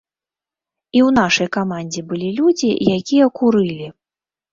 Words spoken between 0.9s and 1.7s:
І ў нашай